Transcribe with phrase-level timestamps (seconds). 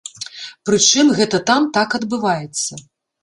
[0.69, 2.81] Прычым, гэта там так адбываецца.